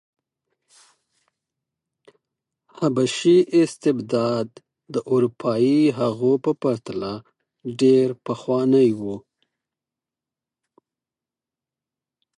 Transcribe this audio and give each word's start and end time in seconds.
حبشي 2.77 3.37
استبداد 3.61 4.47
د 4.93 4.95
اروپايي 5.13 5.81
هغو 5.99 6.33
په 6.43 6.51
پرتله 6.61 7.13
ډېر 7.81 8.07
پخوانی 8.25 8.89
و. 8.99 9.01